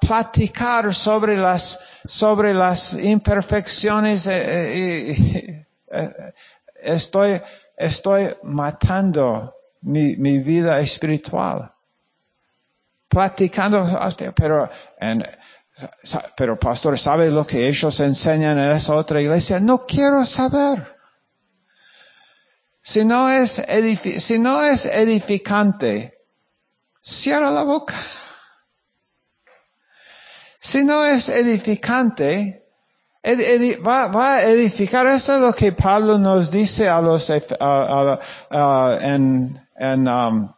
platicar 0.00 0.94
sobre 0.94 1.36
las, 1.36 1.80
sobre 2.06 2.54
las 2.54 2.94
imperfecciones, 2.94 4.28
eh, 4.28 5.10
eh, 5.10 5.66
eh, 5.90 6.32
estoy, 6.80 7.42
estoy 7.76 8.36
matando 8.44 9.52
mi, 9.84 10.16
mi 10.16 10.38
vida 10.38 10.80
espiritual. 10.80 11.72
Platicando, 13.08 13.86
pero, 14.34 14.68
en, 14.98 15.24
pero 16.36 16.58
pastor, 16.58 16.98
¿sabe 16.98 17.30
lo 17.30 17.46
que 17.46 17.68
ellos 17.68 18.00
enseñan 18.00 18.58
en 18.58 18.72
esa 18.72 18.96
otra 18.96 19.20
iglesia? 19.20 19.60
No 19.60 19.86
quiero 19.86 20.24
saber. 20.26 20.96
Si 22.82 23.04
no 23.04 23.30
es, 23.30 23.62
si 24.18 24.38
no 24.38 24.62
es 24.62 24.84
edificante, 24.86 26.18
cierra 27.02 27.50
la 27.50 27.62
boca. 27.62 27.94
Si 30.58 30.84
no 30.84 31.04
es 31.04 31.28
edificante, 31.28 32.63
va, 33.24 34.08
va, 34.08 34.36
a 34.36 34.42
edificar. 34.44 35.06
Eso 35.06 35.34
es 35.34 35.40
lo 35.40 35.52
que 35.52 35.72
Pablo 35.72 36.18
nos 36.18 36.50
dice 36.50 36.88
a 36.88 37.00
los, 37.00 37.30
en, 37.30 37.40
en, 39.76 40.08
um, 40.08 40.52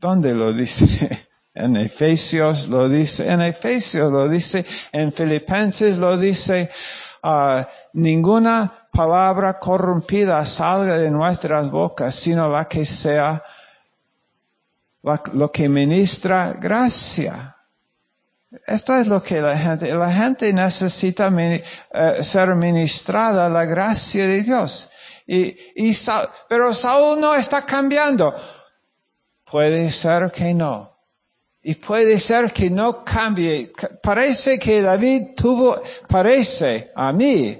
¿dónde 0.00 0.34
lo 0.34 0.52
dice? 0.52 1.28
En 1.56 1.76
Efesios 1.76 2.66
lo 2.66 2.88
dice, 2.88 3.30
en 3.30 3.40
Efesios 3.40 4.10
lo 4.10 4.28
dice, 4.28 4.66
en 4.90 5.12
Filipenses 5.12 5.98
lo 5.98 6.16
dice, 6.16 6.68
uh, 7.22 7.62
ninguna 7.92 8.88
palabra 8.90 9.60
corrompida 9.60 10.44
salga 10.46 10.98
de 10.98 11.12
nuestras 11.12 11.70
bocas, 11.70 12.12
sino 12.16 12.48
la 12.48 12.66
que 12.66 12.84
sea 12.84 13.40
lo 15.32 15.52
que 15.52 15.68
ministra 15.68 16.54
gracia. 16.54 17.53
Esto 18.66 18.94
es 18.96 19.06
lo 19.06 19.22
que 19.22 19.40
la 19.40 19.56
gente, 19.56 19.94
la 19.94 20.12
gente 20.12 20.52
necesita 20.52 21.28
uh, 21.28 22.22
ser 22.22 22.54
ministrada 22.54 23.48
la 23.48 23.64
gracia 23.64 24.26
de 24.26 24.42
Dios. 24.42 24.90
Y, 25.26 25.56
y 25.74 25.96
pero 26.48 26.74
Saúl 26.74 27.20
no 27.20 27.34
está 27.34 27.64
cambiando. 27.64 28.34
Puede 29.50 29.90
ser 29.90 30.30
que 30.30 30.54
no. 30.54 30.92
Y 31.62 31.76
puede 31.76 32.20
ser 32.20 32.52
que 32.52 32.68
no 32.68 33.04
cambie. 33.04 33.72
Parece 34.02 34.58
que 34.58 34.82
David 34.82 35.34
tuvo, 35.34 35.82
parece 36.08 36.92
a 36.94 37.12
mí, 37.12 37.58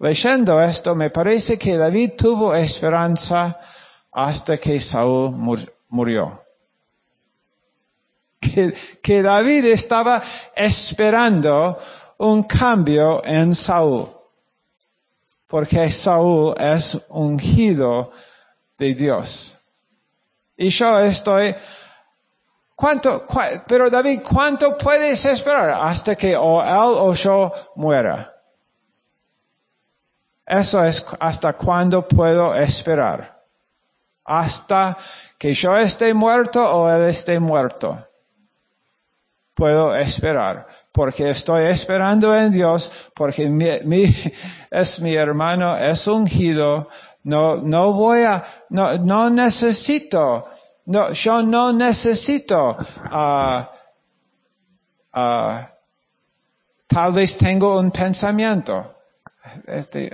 leyendo 0.00 0.60
esto, 0.60 0.94
me 0.94 1.10
parece 1.10 1.56
que 1.56 1.76
David 1.76 2.12
tuvo 2.16 2.54
esperanza 2.54 3.60
hasta 4.10 4.58
que 4.58 4.80
Saúl 4.80 5.32
murió. 5.88 6.45
Que, 8.40 9.22
David 9.22 9.66
estaba 9.66 10.22
esperando 10.54 11.78
un 12.18 12.44
cambio 12.44 13.22
en 13.24 13.54
Saúl 13.54 14.16
porque 15.46 15.90
Saúl 15.90 16.54
es 16.58 17.00
ungido 17.08 18.12
de 18.78 18.94
Dios. 18.94 19.58
Y 20.56 20.70
yo 20.70 20.98
estoy, 21.00 21.54
¿cuánto, 22.74 23.26
pero 23.66 23.90
David, 23.90 24.20
¿cuánto 24.22 24.76
puedes 24.76 25.24
esperar 25.24 25.70
hasta 25.70 26.16
que 26.16 26.36
o 26.36 26.62
él 26.62 26.98
o 26.98 27.14
yo 27.14 27.52
muera? 27.76 28.32
Eso 30.44 30.84
es 30.84 31.04
hasta 31.18 31.52
cuándo 31.52 32.06
puedo 32.06 32.54
esperar. 32.54 33.44
Hasta 34.24 34.96
que 35.38 35.54
yo 35.54 35.76
esté 35.76 36.14
muerto 36.14 36.64
o 36.64 36.88
él 36.90 37.08
esté 37.08 37.38
muerto. 37.38 38.06
Puedo 39.56 39.96
esperar 39.96 40.66
porque 40.96 41.28
estoy 41.28 41.64
esperando 41.64 42.34
en 42.34 42.50
Dios, 42.52 42.90
porque 43.14 43.50
mi, 43.50 43.66
es 44.70 45.00
mi 45.00 45.14
hermano, 45.14 45.76
es 45.76 46.06
ungido, 46.06 46.88
no, 47.24 47.56
no 47.56 47.92
voy 47.92 48.22
a, 48.22 48.44
no, 48.70 48.96
no 48.96 49.28
necesito, 49.28 50.46
no, 50.86 51.12
yo 51.12 51.42
no 51.42 51.74
necesito, 51.74 52.78
uh, 53.12 53.60
uh, 55.18 55.54
tal 56.86 57.12
vez 57.12 57.36
tengo 57.36 57.78
un 57.78 57.90
pensamiento. 57.90 58.94
Este, 59.66 60.10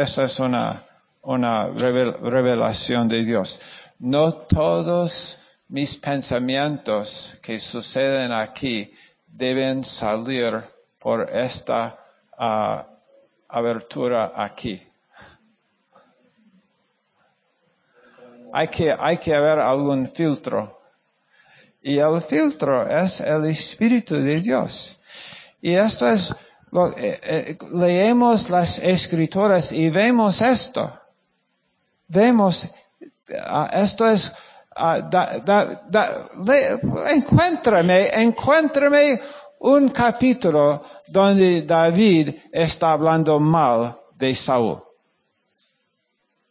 esa 0.00 0.24
es 0.24 0.38
una, 0.38 0.84
una 1.22 1.66
revelación 1.66 3.08
de 3.08 3.24
Dios. 3.24 3.60
No 3.98 4.32
todos 4.32 5.38
mis 5.72 5.96
pensamientos 5.96 7.38
que 7.40 7.58
suceden 7.58 8.30
aquí 8.30 8.92
deben 9.26 9.82
salir 9.84 10.62
por 11.00 11.30
esta 11.30 11.98
uh, 12.38 12.84
abertura 13.48 14.34
aquí. 14.36 14.82
Hay 18.52 18.68
que, 18.68 18.92
hay 18.92 19.16
que 19.16 19.34
haber 19.34 19.60
algún 19.60 20.12
filtro. 20.12 20.78
Y 21.80 21.96
el 21.96 22.20
filtro 22.20 22.86
es 22.86 23.20
el 23.20 23.46
Espíritu 23.46 24.16
de 24.16 24.42
Dios. 24.42 24.98
Y 25.62 25.72
esto 25.72 26.06
es, 26.06 26.34
lo, 26.70 26.94
eh, 26.98 27.18
eh, 27.22 27.58
leemos 27.72 28.50
las 28.50 28.78
escrituras 28.78 29.72
y 29.72 29.88
vemos 29.88 30.42
esto. 30.42 31.00
Vemos, 32.08 32.68
uh, 33.30 33.68
esto 33.72 34.06
es 34.06 34.34
le, 36.44 36.80
encuéntrame, 37.14 38.10
encuéntrame 38.12 39.20
un 39.60 39.90
capítulo 39.90 40.82
donde 41.08 41.62
David 41.62 42.34
está 42.52 42.92
hablando 42.92 43.38
mal 43.38 43.96
de 44.16 44.34
Saúl. 44.34 44.82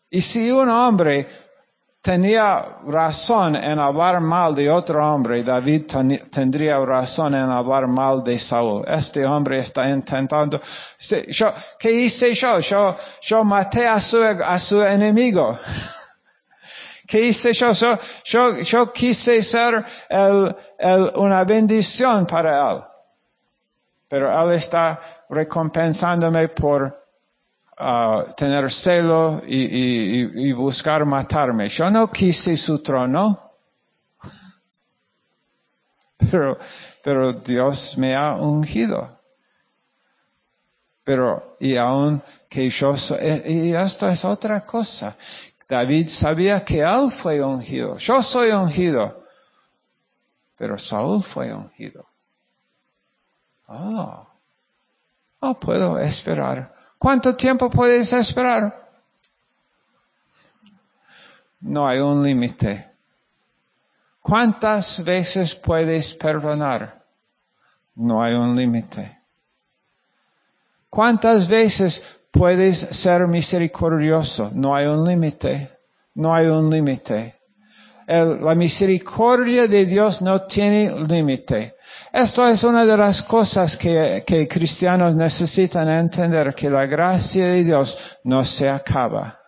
Y 0.10 0.22
si 0.22 0.52
un 0.52 0.70
hombre 0.70 1.28
tenía 2.02 2.80
razón 2.86 3.56
en 3.56 3.80
hablar 3.80 4.20
mal 4.22 4.56
de 4.56 4.70
otro 4.70 5.06
hombre, 5.06 5.44
David 5.44 5.84
tendría 6.30 6.80
razón 6.80 7.36
en 7.36 7.50
hablar 7.50 7.88
mal 7.88 8.24
de 8.24 8.40
Saúl. 8.40 8.84
Este 8.88 9.26
hombre 9.26 9.60
está 9.60 9.90
intentando, 9.90 10.62
yo, 11.28 11.54
¿qué 11.80 11.92
hice 11.92 12.34
yo? 12.34 12.60
Yo, 12.60 13.44
maté 13.44 13.88
a 13.88 14.00
su 14.00 14.82
enemigo. 14.82 15.58
¿Qué 17.12 17.28
hice 17.28 17.52
yo? 17.52 17.74
Yo, 18.24 18.60
yo, 18.60 18.94
quise 18.94 19.44
ser 19.44 19.84
el, 20.08 20.56
el, 20.80 21.12
una 21.18 21.44
bendición 21.44 22.26
para 22.26 22.72
él. 22.72 22.84
Pero 24.08 24.32
él 24.32 24.54
está 24.54 25.26
recompensándome 25.28 26.48
por 26.48 27.06
uh, 27.78 28.32
tener 28.38 28.72
celo 28.72 29.42
y, 29.46 30.22
y, 30.22 30.54
buscar 30.54 31.04
matarme. 31.04 31.68
Yo 31.68 31.92
no 31.92 32.10
quise 32.10 32.56
su 32.56 32.82
trono. 32.82 33.52
pero, 36.32 36.58
pero 37.04 37.34
Dios 37.34 37.98
me 37.98 38.16
ha 38.16 38.36
ungido. 38.36 39.20
Pero, 41.04 41.58
y 41.60 41.76
aún 41.76 42.24
que 42.48 42.70
yo 42.70 42.96
soy, 42.96 43.20
y 43.48 43.74
esto 43.74 44.08
es 44.08 44.24
otra 44.24 44.66
cosa. 44.66 45.18
David 45.72 46.10
sabía 46.10 46.66
que 46.66 46.82
él 46.82 47.14
fue 47.14 47.42
ungido. 47.42 47.98
Yo 47.98 48.22
soy 48.22 48.52
ungido. 48.52 49.24
Pero 50.58 50.78
Saúl 50.78 51.24
fue 51.24 51.54
ungido. 51.54 52.06
Oh. 53.68 54.28
Oh, 55.40 55.54
puedo 55.54 55.98
esperar. 55.98 56.76
¿Cuánto 56.98 57.38
tiempo 57.38 57.70
puedes 57.70 58.12
esperar? 58.12 58.92
No 61.62 61.88
hay 61.88 62.00
un 62.00 62.22
límite. 62.22 62.92
¿Cuántas 64.22 65.02
veces 65.02 65.56
puedes 65.56 66.14
perdonar? 66.16 67.06
No 67.96 68.22
hay 68.22 68.34
un 68.34 68.58
límite. 68.58 69.22
¿Cuántas 70.90 71.48
veces 71.48 72.04
puedes 72.32 72.80
ser 72.80 73.28
misericordioso? 73.28 74.50
No 74.54 74.76
hay 74.76 74.88
un 74.88 75.08
límite. 75.08 75.70
No 76.16 76.34
hay 76.34 76.48
un 76.48 76.70
límite. 76.70 77.36
la 78.08 78.56
misericordia 78.56 79.68
de 79.68 79.86
Dios 79.86 80.22
no 80.22 80.42
tiene 80.42 81.06
límite. 81.08 81.76
Esto 82.12 82.46
es 82.46 82.64
una 82.66 82.86
de 82.86 82.98
las 82.98 83.24
cosas 83.24 83.78
que, 83.78 84.24
que 84.28 84.48
cristianos 84.48 85.16
necesitan 85.16 85.90
entender, 85.90 86.54
que 86.54 86.70
la 86.70 86.86
gracia 86.86 87.48
de 87.48 87.64
Dios 87.64 87.98
no 88.26 88.44
se 88.44 88.70
acaba. 88.70 89.40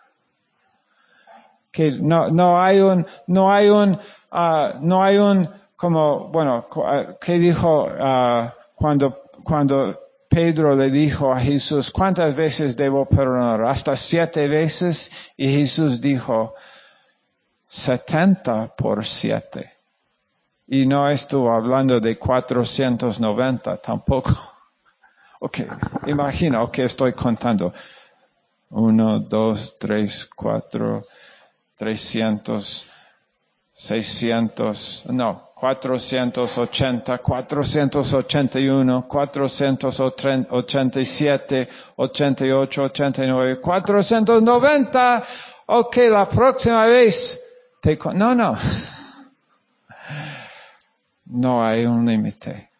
Que 1.70 1.92
no, 1.92 2.30
no 2.30 2.62
hay 2.62 2.80
un, 2.80 3.06
no 3.26 3.52
hay 3.52 3.68
un, 3.68 3.98
uh, 4.32 4.78
no 4.80 5.02
hay 5.02 5.18
un, 5.18 5.50
como, 5.76 6.28
bueno, 6.28 6.66
uh, 6.74 7.18
¿qué 7.20 7.38
dijo 7.38 7.84
uh, 7.84 8.48
cuando, 8.74 9.24
cuando 9.42 10.03
Pedro 10.34 10.74
le 10.74 10.90
dijo 10.90 11.32
a 11.32 11.38
Jesús, 11.38 11.92
¿cuántas 11.92 12.34
veces 12.34 12.74
debo 12.76 13.06
perdonar? 13.06 13.62
Hasta 13.62 13.94
siete 13.94 14.48
veces. 14.48 15.12
Y 15.36 15.48
Jesús 15.60 16.00
dijo, 16.00 16.56
setenta 17.68 18.66
por 18.74 19.06
siete. 19.06 19.74
Y 20.66 20.86
no 20.86 21.08
estuvo 21.08 21.52
hablando 21.52 22.00
de 22.00 22.18
490 22.18 23.76
tampoco. 23.76 24.32
Ok, 25.40 25.58
imagina, 26.06 26.62
ok, 26.62 26.78
estoy 26.78 27.12
contando. 27.12 27.74
Uno, 28.70 29.18
dos, 29.20 29.76
tres, 29.78 30.26
cuatro, 30.34 31.04
trescientos, 31.76 32.88
seiscientos, 33.70 35.04
no, 35.06 35.43
cuatrocientos 35.54 36.58
ochenta, 36.58 37.18
cuatrocientos 37.18 38.12
ochenta 38.12 38.58
y 38.60 38.68
uno, 38.68 39.06
cuatrocientos 39.08 40.00
ochenta 40.00 41.00
y 41.00 41.06
siete, 41.06 41.68
ochenta 41.96 42.44
y 42.44 42.50
ocho, 42.50 42.84
ochenta 42.84 43.24
y 43.24 43.28
nueve, 43.28 43.60
cuatrocientos 43.60 44.42
noventa. 44.42 45.24
Ok, 45.66 45.96
la 46.10 46.28
próxima 46.28 46.84
vez 46.86 47.40
te, 47.80 47.98
no, 48.12 48.34
no. 48.34 48.58
no 51.26 51.64
hay 51.64 51.86
un 51.86 52.04
límite. 52.04 52.70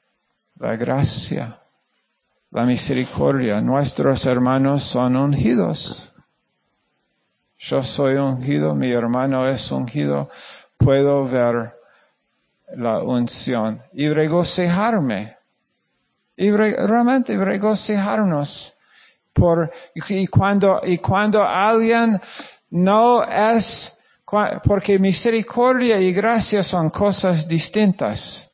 La 0.58 0.76
gracia, 0.76 1.58
la 2.50 2.64
misericordia, 2.64 3.60
nuestros 3.60 4.26
hermanos 4.26 4.82
son 4.82 5.16
ungidos. 5.16 6.12
Yo 7.58 7.82
soy 7.82 8.16
ungido, 8.16 8.74
mi 8.74 8.90
hermano 8.90 9.48
es 9.48 9.72
ungido, 9.72 10.28
puedo 10.76 11.24
ver 11.24 11.74
la 12.76 13.02
unción 13.02 13.82
y 13.92 14.08
regocijarme. 14.08 15.36
Y 16.36 16.50
realmente 16.50 17.36
regocijarnos 17.36 18.74
por, 19.32 19.70
y 19.94 20.26
cuando, 20.26 20.80
y 20.82 20.98
cuando 20.98 21.44
alguien 21.44 22.20
no 22.70 23.22
es 23.22 23.96
porque 24.64 24.98
misericordia 24.98 26.00
y 26.00 26.12
gracia 26.12 26.62
son 26.64 26.90
cosas 26.90 27.46
distintas. 27.46 28.50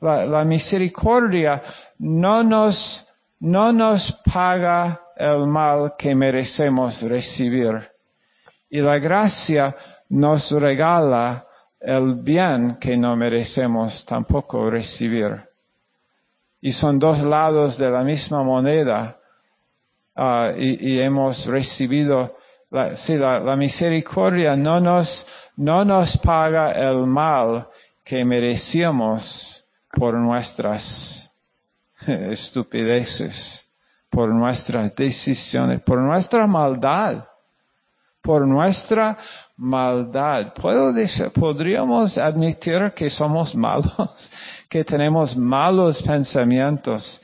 La, 0.00 0.44
misericordia 0.44 1.62
no 1.98 2.42
nos, 2.42 3.06
no 3.40 3.72
nos 3.72 4.12
paga 4.12 5.02
el 5.16 5.46
mal 5.46 5.94
que 5.98 6.14
merecemos 6.14 7.02
recibir. 7.02 7.90
Y 8.68 8.80
la 8.80 8.98
gracia 8.98 9.74
nos 10.10 10.52
regala 10.52 11.45
el 11.86 12.16
bien 12.16 12.78
que 12.80 12.96
no 12.96 13.14
merecemos 13.14 14.04
tampoco 14.04 14.68
recibir. 14.68 15.48
Y 16.60 16.72
son 16.72 16.98
dos 16.98 17.22
lados 17.22 17.78
de 17.78 17.88
la 17.88 18.02
misma 18.02 18.42
moneda. 18.42 19.20
Ah, 20.16 20.52
y, 20.56 20.98
hemos 20.98 21.46
recibido 21.46 22.38
la, 22.70 22.96
si 22.96 23.16
la, 23.16 23.54
misericordia 23.54 24.56
no 24.56 24.80
nos, 24.80 25.28
no 25.54 25.84
nos 25.84 26.16
paga 26.18 26.72
el 26.72 27.06
mal 27.06 27.68
que 28.02 28.24
merecíamos 28.24 29.64
por 29.92 30.14
nuestras 30.14 31.32
estupideces, 32.06 33.64
por 34.10 34.30
nuestras 34.30 34.92
decisiones, 34.96 35.80
por 35.82 35.98
nuestra 35.98 36.48
maldad, 36.48 37.28
por 38.22 38.44
nuestra 38.44 39.16
maldad. 39.56 40.52
¿Puedo 40.52 40.92
decir, 40.92 41.30
podríamos 41.30 42.18
admitir 42.18 42.92
que 42.94 43.08
somos 43.08 43.54
malos, 43.54 44.30
que 44.68 44.84
tenemos 44.84 45.36
malos 45.36 46.02
pensamientos 46.02 47.22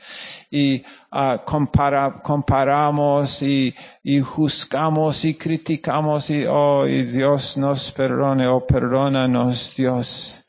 y 0.49 0.83
uh, 1.11 1.43
compara, 1.45 2.21
comparamos 2.21 3.41
y, 3.41 3.73
y, 4.03 4.19
juzgamos 4.19 5.25
y 5.25 5.35
criticamos 5.35 6.29
y, 6.29 6.45
oh, 6.47 6.87
y 6.87 7.03
Dios 7.03 7.57
nos 7.57 7.91
perdone, 7.91 8.47
oh, 8.47 8.65
perdónanos 8.65 9.75
Dios, 9.75 10.43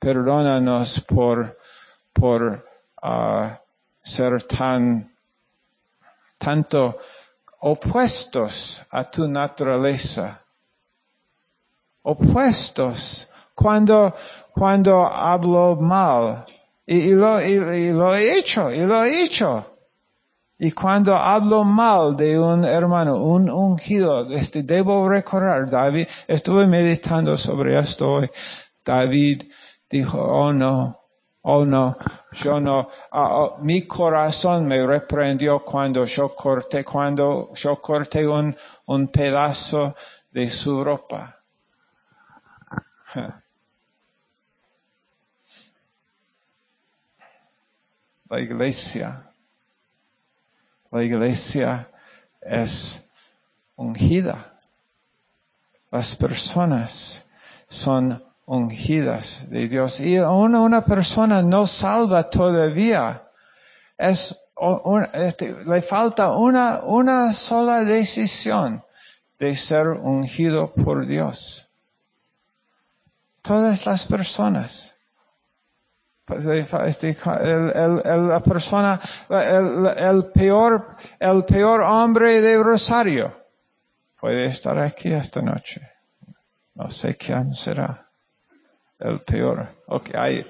perdónanos 0.00 1.00
por, 1.02 1.58
por 2.12 2.66
uh, 3.02 3.50
ser 4.02 4.42
tan, 4.42 5.12
tanto 6.38 6.98
opuestos 7.60 8.84
a 8.90 9.04
tu 9.04 9.28
naturaleza. 9.28 10.39
Opuestos. 12.02 13.28
Cuando, 13.54 14.14
cuando 14.52 15.04
hablo 15.04 15.76
mal, 15.76 16.46
y, 16.86 17.12
lo, 17.12 17.40
y, 17.40 17.92
lo 17.92 18.14
he 18.14 18.38
hecho, 18.38 18.72
y 18.72 18.80
lo 18.80 19.04
he 19.04 19.24
hecho. 19.24 19.66
Y 20.58 20.72
cuando 20.72 21.16
hablo 21.16 21.64
mal 21.64 22.16
de 22.16 22.38
un 22.38 22.64
hermano, 22.64 23.16
un 23.22 23.48
ungido, 23.48 24.30
este, 24.32 24.62
debo 24.62 25.08
recordar, 25.08 25.70
David, 25.70 26.06
estuve 26.26 26.66
meditando 26.66 27.36
sobre 27.36 27.78
esto 27.78 28.10
hoy. 28.10 28.30
David 28.84 29.44
dijo, 29.88 30.18
oh 30.20 30.52
no, 30.52 31.00
oh 31.42 31.64
no, 31.64 31.96
yo 32.32 32.60
no, 32.60 32.88
ah, 33.12 33.28
oh, 33.38 33.58
mi 33.62 33.82
corazón 33.82 34.66
me 34.66 34.86
reprendió 34.86 35.60
cuando 35.64 36.04
yo 36.04 36.34
corté, 36.34 36.84
cuando 36.84 37.52
yo 37.54 37.80
corté 37.80 38.26
un, 38.26 38.54
un 38.86 39.08
pedazo 39.08 39.94
de 40.30 40.50
su 40.50 40.84
ropa. 40.84 41.39
la 48.28 48.40
iglesia. 48.40 49.26
La 50.90 51.02
iglesia 51.02 51.90
es 52.40 53.04
ungida. 53.76 54.58
Las 55.90 56.16
personas 56.16 57.24
son 57.68 58.24
ungidas 58.46 59.48
de 59.50 59.68
Dios. 59.68 60.00
Y 60.00 60.18
una, 60.18 60.84
persona 60.84 61.42
no 61.42 61.66
salva 61.66 62.28
todavía. 62.30 63.28
Es, 63.98 64.36
este, 65.12 65.64
le 65.64 65.82
falta 65.82 66.30
una, 66.30 66.80
una 66.84 67.32
sola 67.32 67.84
decisión 67.84 68.84
de 69.38 69.56
ser 69.56 69.88
ungido 69.88 70.72
por 70.72 71.06
Dios. 71.06 71.69
Todas 73.42 73.86
las 73.86 74.06
personas. 74.06 74.94
Pues, 76.24 76.46
este, 76.46 77.16
el, 77.42 78.28
la 78.28 78.40
persona, 78.40 79.00
el, 79.28 80.26
peor, 80.32 80.96
el 81.18 81.44
peor 81.44 81.82
hombre 81.82 82.40
de 82.40 82.62
Rosario 82.62 83.36
puede 84.20 84.46
estar 84.46 84.78
aquí 84.78 85.12
esta 85.12 85.42
noche. 85.42 85.80
No 86.74 86.88
sé 86.90 87.16
quién 87.16 87.54
será 87.54 88.10
el 89.00 89.20
peor. 89.22 89.66
Ok, 89.86 90.14
ahí 90.14 90.46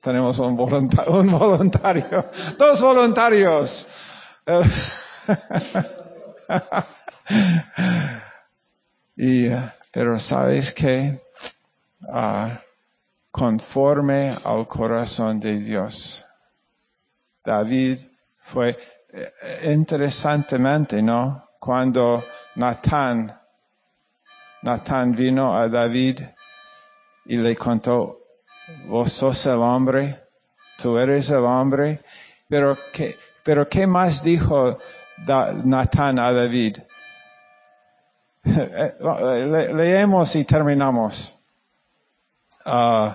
tenemos 0.00 0.38
un, 0.38 0.54
voluntario, 0.54 1.12
un 1.14 1.28
voluntario, 1.30 2.30
dos 2.58 2.80
voluntarios. 2.80 3.88
y, 9.16 9.48
pero 9.90 10.18
sabes 10.18 10.74
que, 10.74 11.22
uh, 12.08 12.50
conforme 13.30 14.36
al 14.44 14.66
corazón 14.66 15.40
de 15.40 15.58
Dios. 15.58 16.24
David 17.44 17.98
fue 18.44 18.78
eh, 19.12 19.72
interesantemente, 19.72 21.02
¿no? 21.02 21.50
Cuando 21.58 22.24
Natán, 22.56 23.40
Natán 24.62 25.12
vino 25.12 25.56
a 25.56 25.68
David 25.68 26.20
y 27.26 27.36
le 27.36 27.56
contó, 27.56 28.20
vos 28.86 29.12
sos 29.12 29.46
el 29.46 29.58
hombre, 29.58 30.22
tú 30.78 30.96
eres 30.98 31.30
el 31.30 31.44
hombre, 31.44 32.02
pero 32.48 32.78
¿qué, 32.92 33.18
pero 33.42 33.68
qué 33.68 33.86
más 33.86 34.22
dijo 34.22 34.78
Natán 35.64 36.18
a 36.18 36.32
David? 36.32 36.78
leemos 38.44 40.36
y 40.36 40.44
terminamos. 40.44 41.34
Uh, 42.64 43.14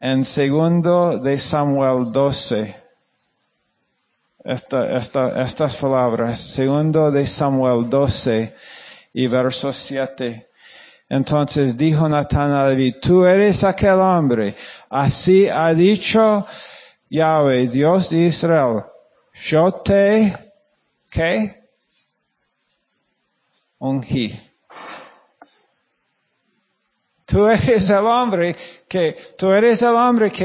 en 0.00 0.24
segundo 0.24 1.18
de 1.18 1.38
Samuel 1.38 2.12
12, 2.12 2.76
esta, 4.44 4.96
esta, 4.96 5.42
estas 5.42 5.76
palabras, 5.76 6.38
segundo 6.38 7.10
de 7.10 7.26
Samuel 7.26 7.88
12 7.88 8.54
y 9.14 9.26
verso 9.28 9.72
7. 9.72 10.48
Entonces 11.08 11.76
dijo 11.76 12.08
Natán 12.08 12.52
a 12.52 12.64
David, 12.64 12.96
tú 13.00 13.24
eres 13.24 13.64
aquel 13.64 14.00
hombre. 14.00 14.54
Así 14.90 15.48
ha 15.48 15.72
dicho 15.72 16.46
Yahweh, 17.08 17.68
Dios 17.68 18.10
de 18.10 18.26
Israel. 18.26 18.84
Yo 19.34 19.72
te, 19.72 20.36
¿qué? 21.10 21.62
Ungí. 23.78 24.38
Tú 27.34 27.48
eres 27.48 27.90
el 27.90 28.06
hombre 28.06 28.54
que, 28.86 29.34
tú 29.36 29.50
eres 29.50 29.82
el 29.82 29.96
hombre 29.96 30.30
que 30.30 30.44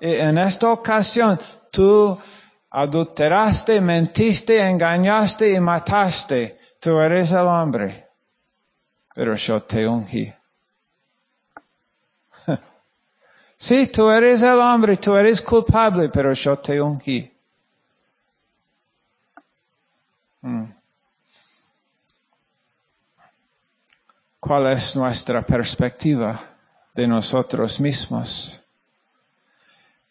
en 0.00 0.38
esta 0.38 0.72
ocasión 0.72 1.38
tú 1.70 2.18
adulteraste, 2.70 3.82
mentiste, 3.82 4.58
engañaste 4.58 5.52
y 5.52 5.60
mataste. 5.60 6.58
Tú 6.80 6.98
eres 6.98 7.32
el 7.32 7.46
hombre. 7.46 8.08
Pero 9.14 9.34
yo 9.34 9.62
te 9.62 9.86
ungí. 9.86 10.32
Sí, 13.58 13.88
tú 13.88 14.10
eres 14.10 14.40
el 14.40 14.58
hombre, 14.58 14.96
tú 14.96 15.14
eres 15.14 15.42
culpable, 15.42 16.08
pero 16.08 16.32
yo 16.32 16.58
te 16.58 16.80
ungí. 16.80 17.30
Hmm. 20.40 20.64
¿Cuál 24.44 24.72
es 24.72 24.96
nuestra 24.96 25.42
perspectiva 25.42 26.40
de 26.96 27.06
nosotros 27.06 27.78
mismos? 27.78 28.60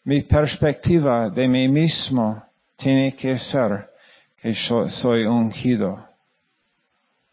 Mi 0.04 0.22
perspectiva 0.22 1.28
de 1.28 1.46
mí 1.46 1.68
mismo 1.68 2.42
tiene 2.74 3.14
que 3.14 3.36
ser 3.36 3.92
que 4.40 4.54
yo 4.54 4.88
soy 4.88 5.26
ungido. 5.26 6.08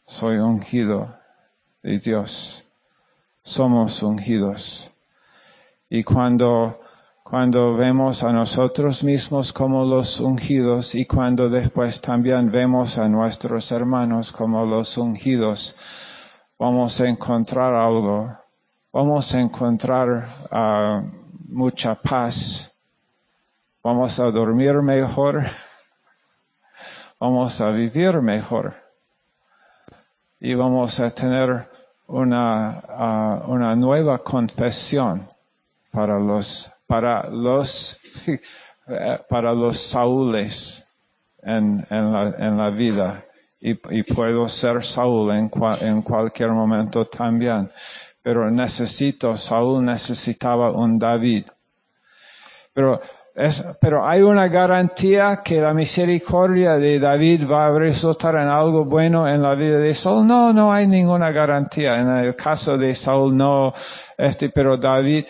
Soy 0.04 0.40
ungido 0.40 1.18
de 1.82 2.00
Dios. 2.00 2.66
Somos 3.44 4.04
ungidos. 4.04 4.92
Y 5.90 6.04
cuando, 6.04 6.82
cuando 7.24 7.78
vemos 7.78 8.26
a 8.26 8.34
nosotros 8.34 9.06
mismos 9.06 9.54
como 9.54 9.86
los 9.86 10.20
ungidos 10.20 10.96
y 10.96 11.06
cuando 11.06 11.50
después 11.50 12.02
también 12.02 12.52
vemos 12.52 12.98
a 12.98 13.08
nuestros 13.08 13.72
hermanos 13.72 14.34
como 14.34 14.66
los 14.66 14.98
ungidos, 14.98 15.78
vamos 16.60 17.00
a 17.00 17.08
encontrar 17.08 17.74
algo. 17.74 18.38
Vamos 18.92 19.34
a 19.34 19.40
encontrar 19.40 20.28
uh, 20.52 21.10
mucha 21.48 21.96
paz 21.96 22.70
Vamos 23.82 24.20
a 24.20 24.30
dormir 24.30 24.82
mejor. 24.82 25.46
Vamos 27.20 27.62
a 27.62 27.72
vivir 27.72 28.22
mejor. 28.22 28.76
Y 30.42 30.54
vamos 30.54 31.00
a 31.00 31.10
tener 31.10 31.70
una, 32.08 32.84
uh, 32.88 33.52
una 33.52 33.76
nueva 33.76 34.20
confesión 34.20 35.28
para 35.92 36.20
los, 36.20 36.72
para 36.88 37.30
los, 37.30 38.00
para 39.30 39.54
los 39.54 39.80
Saúles 39.80 40.88
en, 41.42 41.86
en, 41.90 42.12
la, 42.14 42.36
en 42.38 42.58
la 42.58 42.70
vida. 42.70 43.26
Y, 43.62 44.04
puedo 44.04 44.48
ser 44.48 44.84
Saúl 44.86 45.32
en, 45.32 45.52
en 45.82 46.02
cualquier 46.02 46.52
momento 46.52 47.06
también. 47.06 47.70
Pero 48.22 48.50
necesito, 48.50 49.36
Saúl 49.36 49.84
necesitaba 49.84 50.72
un 50.72 50.98
David. 50.98 51.46
Pero 52.74 53.02
pero 53.80 54.06
hay 54.06 54.22
una 54.22 54.50
garantía 54.50 55.42
que 55.44 55.62
la 55.62 55.74
misericordia 55.74 56.78
de 56.78 57.00
David 57.00 57.50
va 57.50 57.68
a 57.68 57.72
resultar 57.80 58.36
en 58.36 58.50
algo 58.50 58.84
bueno 58.84 59.30
en 59.30 59.42
la 59.42 59.56
vida 59.56 59.78
de 59.78 59.96
Saúl. 59.96 60.28
No, 60.28 60.52
no 60.52 60.74
hay 60.74 60.88
ninguna 60.88 61.32
garantía. 61.32 62.00
En 62.00 62.10
el 62.10 62.36
caso 62.36 62.78
de 62.78 62.94
Saúl 62.94 63.38
no, 63.38 63.74
este, 64.18 64.50
pero 64.50 64.76
David, 64.76 65.26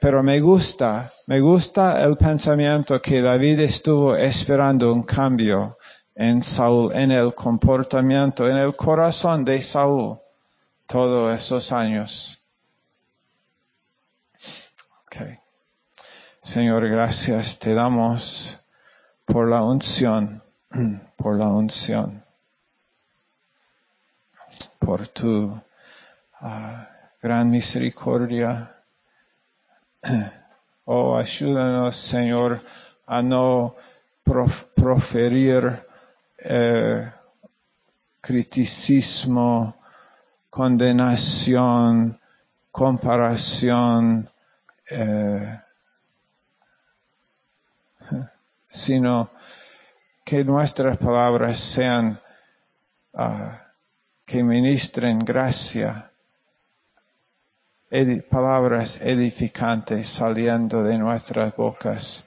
pero 0.00 0.22
me 0.22 0.40
gusta, 0.40 1.12
me 1.26 1.40
gusta 1.40 2.02
el 2.02 2.16
pensamiento 2.16 3.00
que 3.02 3.20
David 3.20 3.60
estuvo 3.60 4.16
esperando 4.16 4.92
un 4.94 5.02
cambio 5.02 5.76
en 6.14 6.42
Saúl, 6.42 6.92
en 6.94 7.10
el 7.12 7.34
comportamiento, 7.34 8.48
en 8.48 8.56
el 8.56 8.76
corazón 8.76 9.44
de 9.44 9.62
Saúl 9.62 10.18
todos 10.86 11.34
esos 11.34 11.72
años. 11.72 12.40
Señor, 16.42 16.88
gracias 16.88 17.58
te 17.58 17.74
damos 17.74 18.58
por 19.26 19.46
la 19.48 19.62
unción, 19.62 20.42
por 21.16 21.36
la 21.36 21.48
unción, 21.48 22.24
por 24.78 25.06
tu 25.08 25.60
ah, 26.40 26.88
gran 27.22 27.50
misericordia. 27.50 28.76
Oh, 30.92 31.16
ayúdanos, 31.16 31.94
Señor, 31.94 32.64
a 33.06 33.22
no 33.22 33.76
proferir 34.74 35.86
eh, 36.42 37.12
criticismo, 38.20 39.76
condenación, 40.48 42.20
comparación, 42.70 44.28
eh, 44.88 45.60
sino 48.68 49.30
que 50.24 50.44
nuestras 50.44 50.96
palabras 50.96 51.58
sean 51.58 52.20
uh, 53.14 53.50
que 54.24 54.44
ministren 54.44 55.18
gracia, 55.18 56.12
palabras 58.30 59.00
edificantes 59.00 60.08
saliendo 60.08 60.84
de 60.84 60.98
nuestras 60.98 61.56
bocas, 61.56 62.24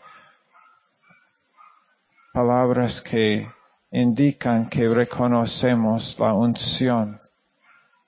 palabras 2.33 3.01
que 3.01 3.47
indican 3.93 4.69
que 4.69 4.89
reconocemos 4.89 6.17
la 6.19 6.33
unción, 6.33 7.21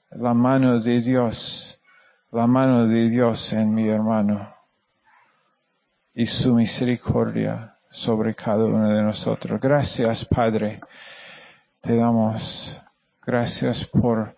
la 0.10 0.34
mano 0.34 0.80
de 0.80 1.00
Dios, 1.00 1.80
la 2.32 2.48
mano 2.48 2.88
de 2.88 3.08
Dios 3.08 3.54
en 3.54 3.74
mi 3.74 3.88
hermano 3.88 4.52
y 6.16 6.26
su 6.26 6.56
misericordia 6.56 7.78
sobre 7.92 8.34
cada 8.34 8.66
uno 8.66 8.92
de 8.92 9.04
nosotros. 9.04 9.62
Gracias, 9.62 10.26
Padre. 10.26 10.82
Te 11.82 11.96
damos 11.96 12.82
gracias 13.24 13.86
por 13.86 14.36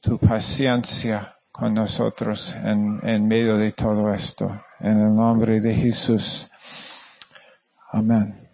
tu 0.00 0.18
paciencia 0.18 1.36
con 1.50 1.72
nosotros 1.72 2.54
en, 2.54 3.26
medio 3.26 3.56
de 3.56 3.72
todo 3.72 4.12
esto. 4.12 4.60
En 4.78 5.00
el 5.00 5.14
nombre 5.14 5.58
de 5.60 5.72
Jesús. 5.72 6.50
Amén. 7.90 8.45